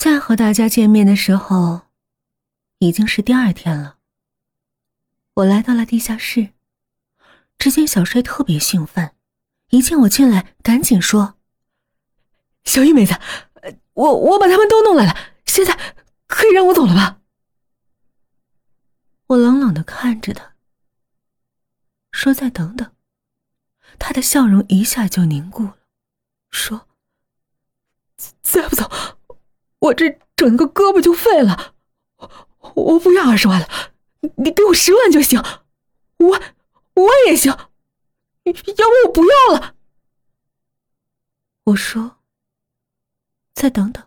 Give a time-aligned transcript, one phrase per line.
[0.00, 1.82] 再和大家见面的时候，
[2.78, 3.98] 已经是第二天了。
[5.34, 6.54] 我来到了地下室，
[7.58, 9.14] 只见小帅特别兴奋，
[9.68, 11.34] 一见我进来，赶紧说
[12.64, 13.20] ：“小玉妹子，
[13.92, 15.78] 我我把他们都弄来了，现在
[16.26, 17.20] 可以让我走了吧？”
[19.28, 20.54] 我冷冷的看着他，
[22.10, 22.90] 说：“再等等。”
[24.00, 25.76] 他的笑容一下就凝固了，
[26.50, 26.88] 说
[28.40, 28.90] ：“再不走，
[29.80, 31.74] 我这整个胳膊就废了。
[32.16, 33.68] 我我不要二十万了，
[34.36, 35.42] 你给我十万就行。
[36.18, 36.40] 我
[36.94, 39.76] 我也行，要不我不要了。”
[41.64, 42.18] 我说
[43.54, 44.06] ：“再等等。”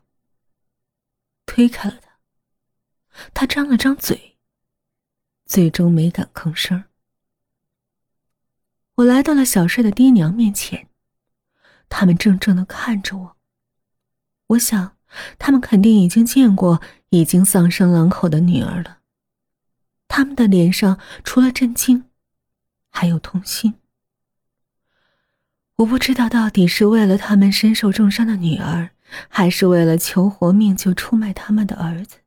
[1.46, 2.20] 推开了他，
[3.34, 4.38] 他张了张嘴，
[5.46, 6.85] 最终没敢吭声。
[8.96, 10.90] 我来到了小帅的爹娘面前，
[11.90, 13.38] 他们怔怔的看着我。
[14.48, 14.98] 我想，
[15.38, 18.98] 他们肯定已经见过已经丧生狼口的女儿了。
[20.07, 22.05] 他们的脸上除了震惊，
[22.90, 23.76] 还有痛心。
[25.77, 28.91] 我不知道到底是为了他们身受重伤的女儿，
[29.27, 32.18] 还是为了求活命就出卖他们的儿子。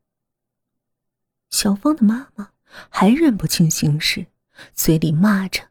[1.51, 2.51] 小芳的妈妈
[2.89, 4.27] 还认不清形势，
[4.75, 5.69] 嘴里骂着。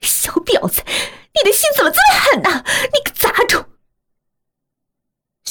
[0.00, 2.64] 小婊子，你的心怎么这么狠呢？
[2.92, 3.13] 你个！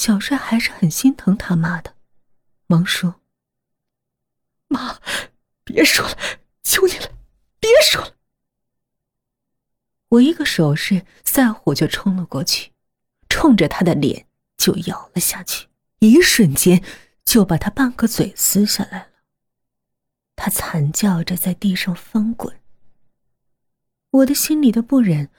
[0.03, 1.95] 小帅还是很心疼他妈的，
[2.67, 3.21] 忙说
[4.67, 4.99] ：“妈，
[5.63, 6.17] 别说了，
[6.61, 7.09] 求你了，
[7.57, 8.17] 别说了。”
[10.11, 12.73] 我一个手势，赛虎就冲了过去，
[13.29, 16.83] 冲着他的脸就咬了下去，一瞬间
[17.23, 19.07] 就把他半个嘴撕下来了。
[20.35, 22.59] 他惨叫着在地上翻滚。
[24.09, 25.29] 我的心里的不忍，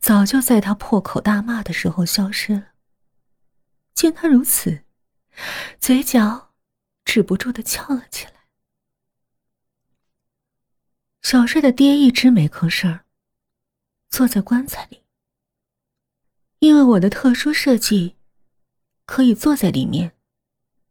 [0.00, 2.68] 早就在他破口大骂的时候消失了。
[3.94, 4.84] 见他如此，
[5.80, 6.52] 嘴角
[7.04, 8.32] 止不住的翘了起来。
[11.22, 13.00] 小帅的爹一直没吭声，
[14.10, 15.04] 坐在棺材里。
[16.58, 18.16] 因为我的特殊设计，
[19.06, 20.16] 可以坐在里面，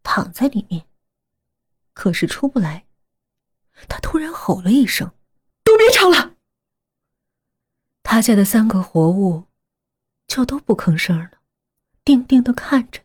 [0.01, 0.87] 躺在里面，
[1.93, 2.87] 可是出不来。
[3.89, 5.13] 他突然吼了一声
[5.63, 6.35] ：“都别吵了！”
[8.03, 9.47] 他家的三个活物，
[10.27, 11.41] 就都不吭声了，
[12.03, 13.01] 定定的看着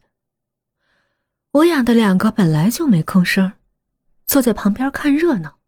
[1.53, 3.53] 我养的两个本来就没吭声，
[4.27, 5.59] 坐在旁边看热闹。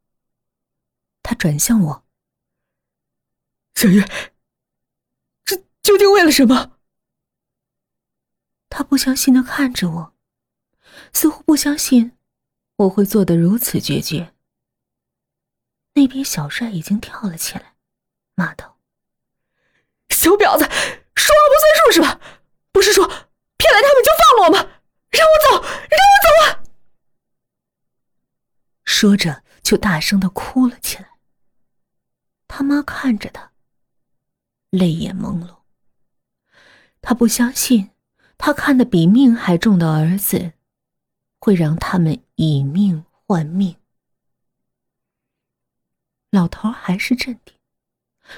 [1.22, 2.04] 他转向我
[3.74, 4.04] ：“小月，
[5.44, 6.78] 这究竟为了什么？”
[8.68, 10.14] 他不相信的看着我，
[11.12, 12.12] 似乎不相信
[12.76, 14.34] 我会做的如此决绝。
[15.94, 17.74] 那边小帅已经跳了起来，
[18.34, 18.78] 骂道。
[20.10, 22.20] 小婊子，说话不算数是吧？
[22.72, 24.58] 不是说骗来他们就放了我吗？
[25.10, 26.62] 让我走，让我走啊！
[29.00, 31.08] 说着就大声的哭了起来。
[32.46, 33.50] 他妈看着他，
[34.68, 35.60] 泪眼朦胧。
[37.00, 37.92] 他不相信，
[38.36, 40.52] 他看得比命还重的儿子，
[41.38, 43.74] 会让他们以命换命。
[46.28, 47.56] 老头还是镇定，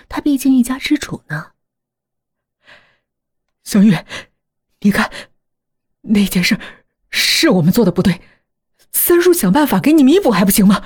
[0.08, 1.54] 他毕竟一家之主呢。
[3.64, 3.98] 小玉，
[4.78, 5.10] 你看，
[6.02, 6.56] 那件事
[7.10, 8.22] 是我们做的不对，
[8.92, 10.84] 三叔想办法给你弥补还不行吗？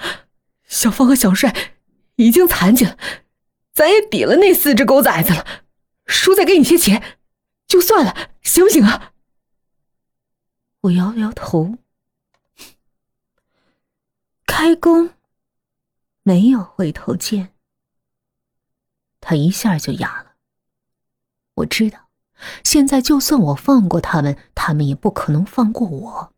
[0.67, 1.55] 小芳和小帅
[2.17, 2.97] 已经残疾了，
[3.73, 5.47] 咱也抵了那四只狗崽子了，
[6.07, 7.19] 叔再给你些钱，
[7.67, 9.13] 就算了，行不行啊？
[10.83, 11.79] 我摇摇头，
[14.47, 15.11] 开弓
[16.23, 17.53] 没有回头箭，
[19.21, 20.33] 他一下就哑了。
[21.55, 22.01] 我知道。
[22.63, 26.35] 现在就算我放过他们，他们也不可能放过我。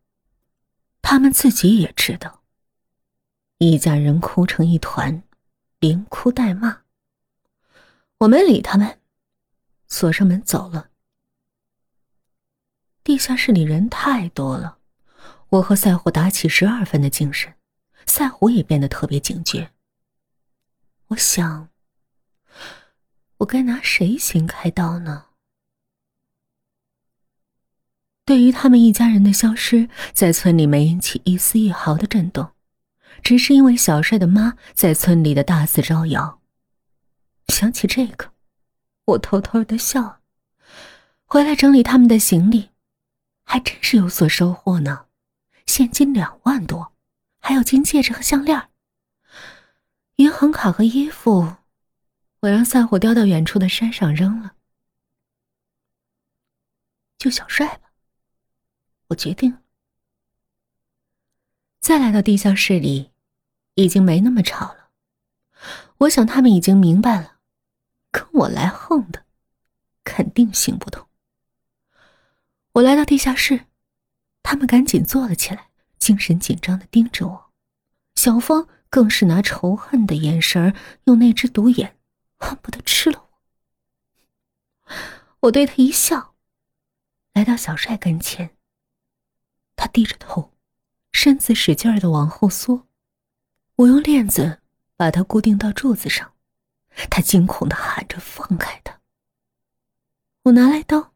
[1.11, 2.43] 他们自己也知道。
[3.57, 5.23] 一家人哭成一团，
[5.79, 6.83] 连哭带骂。
[8.19, 8.99] 我没理他们，
[9.87, 10.91] 锁上门走了。
[13.03, 14.77] 地下室里人太多了，
[15.49, 17.55] 我和赛虎打起十二分的精神，
[18.05, 19.71] 赛虎也变得特别警觉。
[21.07, 21.69] 我想，
[23.37, 25.28] 我该拿谁先开刀呢？
[28.29, 32.51] 对于他们一家人的消失，在村里没引起一丝一毫的震动，
[33.23, 36.39] 只是因为小帅的妈在村里的大肆招摇。
[37.47, 38.31] 想起这个，
[39.05, 40.19] 我偷偷的笑。
[41.25, 42.69] 回来整理他们的行李，
[43.45, 45.07] 还真是有所收获呢，
[45.65, 46.93] 现金两万多，
[47.39, 48.69] 还有金戒指和项链。
[50.17, 51.55] 银行卡和衣服，
[52.41, 54.53] 我让散伙叼到远处的山上扔了。
[57.17, 57.88] 就小帅吧。
[59.09, 59.57] 我决定，
[61.79, 63.11] 再来到地下室里，
[63.75, 64.89] 已经没那么吵了。
[65.99, 67.39] 我想他们已经明白了，
[68.11, 69.25] 跟我来横的，
[70.03, 71.07] 肯定行不通。
[72.73, 73.65] 我来到地下室，
[74.43, 77.51] 他们赶紧坐了起来，精神紧张的盯着我。
[78.15, 81.97] 小芳更是拿仇恨的眼神用那只独眼
[82.37, 83.27] 恨不得吃了
[84.85, 84.93] 我。
[85.41, 86.35] 我对他一笑，
[87.33, 88.55] 来到小帅跟前。
[89.79, 90.51] 他低着头，
[91.13, 92.85] 身子使劲的往后缩。
[93.77, 94.61] 我用链子
[94.97, 96.33] 把他固定到柱子上，
[97.09, 98.99] 他惊恐的喊着：“放开他！”
[100.43, 101.13] 我拿来刀，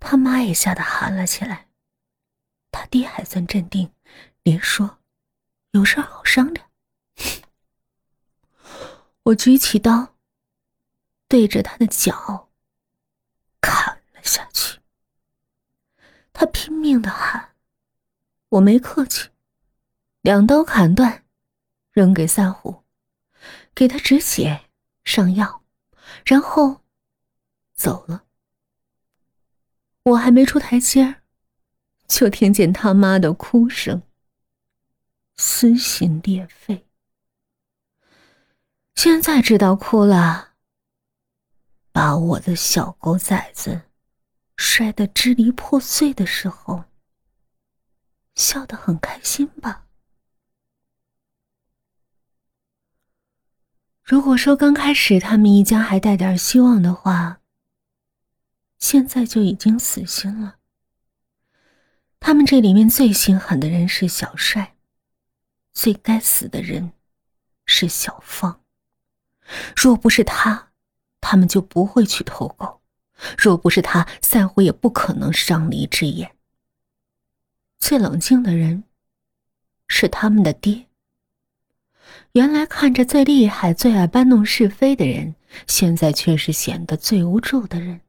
[0.00, 1.68] 他妈也吓得喊了起来。
[2.70, 3.92] 他爹还算镇定，
[4.42, 5.00] 连说
[5.72, 6.70] ：“有事好商量。”
[9.24, 10.14] 我举起刀，
[11.28, 12.48] 对着他的脚
[13.60, 14.80] 砍了下去。
[16.32, 17.52] 他拼命的喊。
[18.50, 19.28] 我没客气，
[20.20, 21.24] 两刀砍断，
[21.90, 22.84] 扔给赛虎，
[23.74, 24.68] 给他止血、
[25.04, 25.62] 上药，
[26.24, 26.82] 然后
[27.74, 28.24] 走了。
[30.04, 31.22] 我还没出台阶
[32.06, 34.02] 就听见他妈的哭声，
[35.36, 36.86] 撕心裂肺。
[38.94, 40.52] 现在知道哭了，
[41.90, 43.82] 把我的小狗崽子
[44.56, 46.84] 摔得支离破碎的时候。
[48.36, 49.86] 笑得很开心吧？
[54.04, 57.40] 如果说刚开始他们一家还带点希望的话，
[58.78, 60.58] 现在就已经死心了。
[62.20, 64.76] 他们这里面最心狠的人是小帅，
[65.72, 66.92] 最该死的人
[67.64, 68.62] 是小芳。
[69.74, 70.72] 若不是他，
[71.20, 72.82] 他们就不会去偷狗；
[73.36, 76.35] 若不是他，赛虎也不可能伤离之眼。
[77.78, 78.84] 最冷静的人
[79.88, 80.86] 是他们的爹。
[82.32, 85.34] 原来看着最厉害、最爱搬弄是非的人，
[85.66, 88.00] 现在却是显得最无助的人。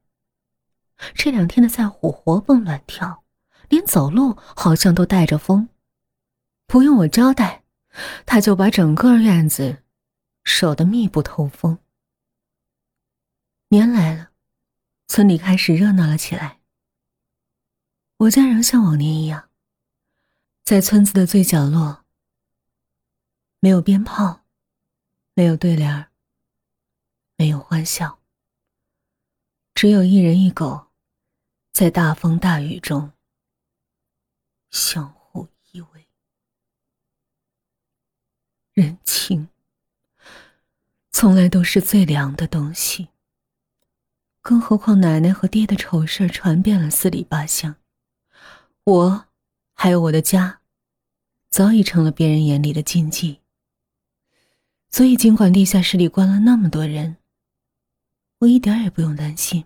[1.14, 3.24] 这两天的赛虎活蹦乱跳，
[3.68, 5.68] 连走路好像都带着风。
[6.66, 7.62] 不用我交代，
[8.26, 9.82] 他就把整个院子
[10.44, 11.78] 守得密不透风。
[13.68, 14.30] 年来了，
[15.06, 16.58] 村里开始热闹了起来。
[18.18, 19.47] 我家仍像往年一样。
[20.68, 22.04] 在村子的最角落，
[23.58, 24.42] 没有鞭炮，
[25.32, 26.08] 没有对联
[27.36, 28.18] 没有欢笑，
[29.74, 30.88] 只有一人一狗，
[31.72, 33.12] 在大风大雨中
[34.68, 36.04] 相互依偎。
[38.74, 39.48] 人情，
[41.10, 43.08] 从来都是最凉的东西，
[44.42, 47.74] 更何况奶奶和爹的丑事传遍了四里八乡，
[48.84, 49.27] 我，
[49.80, 50.60] 还有我的家。
[51.50, 53.40] 早已成了别人眼里的禁忌，
[54.90, 57.16] 所以尽管地下室里关了那么多人，
[58.40, 59.64] 我一点也不用担心，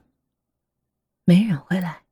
[1.25, 2.05] 没人会来。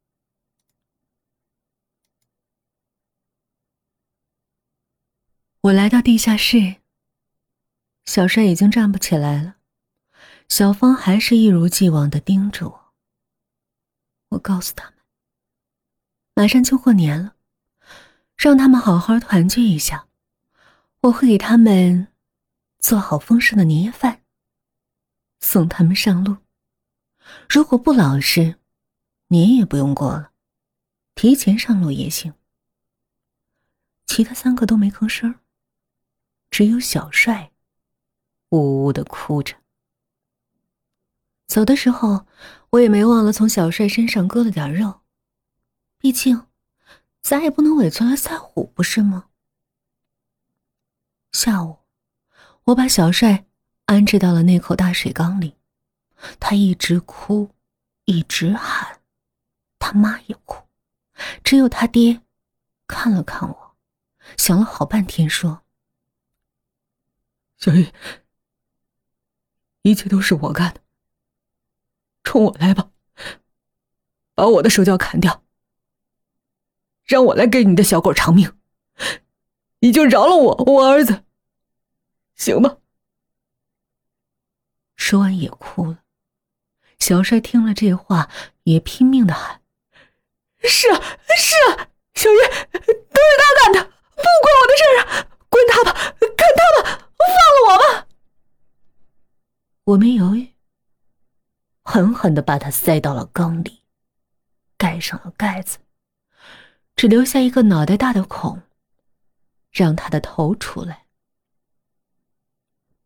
[5.61, 6.79] 我来到地下室，
[8.07, 9.59] 小帅已经站不起来了，
[10.49, 12.93] 小芳还是一如既往的盯着我。
[14.31, 14.99] 我告诉他们，
[16.35, 17.37] 马上就过年了。
[18.41, 20.07] 让他们好好团聚一下，
[21.03, 22.09] 我会给他们
[22.79, 24.23] 做好丰盛的年夜饭，
[25.41, 26.39] 送他们上路。
[27.51, 28.59] 如果不老实，
[29.27, 30.31] 年也不用过了，
[31.15, 32.33] 提前上路也行。
[34.07, 35.35] 其他三个都没吭声，
[36.51, 37.53] 只有小帅
[38.49, 39.55] 呜呜的哭着。
[41.47, 42.25] 走的时候，
[42.71, 45.03] 我也没忘了从小帅身上割了点肉，
[45.99, 46.47] 毕竟。
[47.23, 49.29] 咱也不能委屈了赛虎，不是吗？
[51.33, 51.79] 下午，
[52.65, 53.47] 我把小帅
[53.85, 55.57] 安置到了那口大水缸里，
[56.41, 57.55] 他一直哭，
[58.07, 59.01] 一直喊，
[59.79, 60.67] 他妈也哭，
[61.45, 62.21] 只有他爹
[62.87, 63.77] 看了看我，
[64.37, 65.63] 想了好半天，说
[67.59, 67.93] ：“小玉，
[69.83, 70.81] 一切都是我干的，
[72.25, 72.91] 冲我来吧，
[74.35, 75.45] 把我的手脚砍掉。”
[77.11, 78.57] 让我来给你的小狗偿命，
[79.81, 81.25] 你就饶了我，我儿子，
[82.37, 82.77] 行吗？
[84.95, 86.05] 说完也哭了。
[87.01, 88.31] 小帅听了这话，
[88.63, 89.61] 也拼命的喊
[90.63, 91.01] ：“是啊，
[91.37, 95.27] 是啊，小月都是他干的，不关我的事啊！
[95.49, 98.07] 滚他吧，砍他吧，放了我吧！”
[99.83, 100.55] 我没犹豫，
[101.83, 103.83] 狠狠的把他塞到了缸里，
[104.79, 105.79] 盖上了盖子。
[107.01, 108.61] 只留下一个脑袋大的孔，
[109.71, 111.07] 让他的头出来。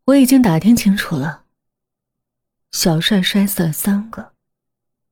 [0.03, 1.45] 我已经打听清楚了，
[2.73, 4.33] 小帅摔死了三个，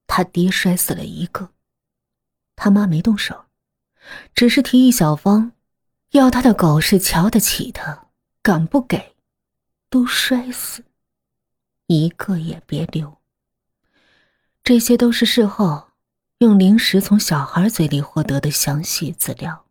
[0.06, 1.54] 他爹摔死了一个，
[2.58, 3.46] 他妈没动手，
[4.36, 5.54] 只是提议小芳
[6.10, 8.10] 要他的狗是瞧得起他，
[8.42, 9.16] 敢不给，
[9.90, 10.84] 都摔死，
[11.88, 13.22] 一个也别留。
[14.62, 15.93] 这些都是事后
[16.44, 19.64] 用零食从小孩嘴里获得的详细资料。